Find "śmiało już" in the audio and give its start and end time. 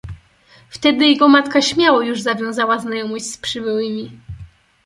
1.61-2.21